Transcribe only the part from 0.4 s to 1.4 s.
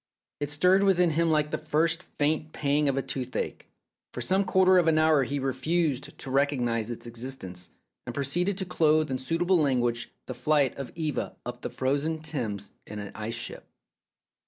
stirred within him